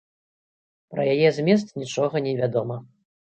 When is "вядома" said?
2.41-2.81